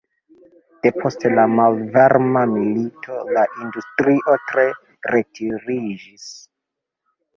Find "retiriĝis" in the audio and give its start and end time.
5.15-6.27